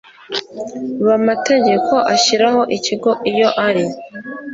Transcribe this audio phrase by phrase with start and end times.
[1.05, 3.85] b amategeko ashyiraho ikigo iyo ari